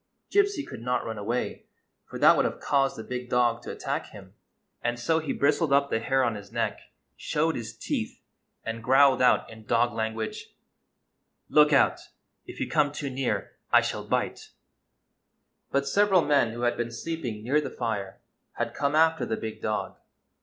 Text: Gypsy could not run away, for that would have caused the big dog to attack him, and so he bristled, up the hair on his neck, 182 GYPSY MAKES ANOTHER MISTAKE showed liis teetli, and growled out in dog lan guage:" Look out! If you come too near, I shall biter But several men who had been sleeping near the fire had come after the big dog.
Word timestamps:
Gypsy 0.31 0.65
could 0.65 0.81
not 0.81 1.05
run 1.05 1.19
away, 1.19 1.67
for 2.05 2.17
that 2.17 2.35
would 2.35 2.45
have 2.45 2.59
caused 2.59 2.97
the 2.97 3.03
big 3.03 3.29
dog 3.29 3.61
to 3.61 3.71
attack 3.71 4.07
him, 4.07 4.33
and 4.81 4.99
so 4.99 5.19
he 5.19 5.31
bristled, 5.31 5.71
up 5.71 5.91
the 5.91 5.99
hair 5.99 6.23
on 6.23 6.33
his 6.33 6.51
neck, 6.51 6.79
182 7.19 7.21
GYPSY 7.21 7.29
MAKES 7.29 7.29
ANOTHER 7.45 7.53
MISTAKE 7.53 7.53
showed 7.53 7.55
liis 7.55 8.09
teetli, 8.73 8.75
and 8.75 8.83
growled 8.83 9.21
out 9.21 9.47
in 9.51 9.63
dog 9.65 9.93
lan 9.93 10.15
guage:" 10.15 10.55
Look 11.59 11.71
out! 11.71 11.99
If 12.47 12.59
you 12.59 12.67
come 12.67 12.91
too 12.91 13.11
near, 13.11 13.51
I 13.71 13.81
shall 13.81 14.03
biter 14.07 14.49
But 15.69 15.87
several 15.87 16.23
men 16.23 16.53
who 16.53 16.61
had 16.61 16.77
been 16.77 16.89
sleeping 16.89 17.43
near 17.43 17.61
the 17.61 17.69
fire 17.69 18.21
had 18.53 18.73
come 18.73 18.95
after 18.95 19.27
the 19.27 19.37
big 19.37 19.61
dog. 19.61 19.97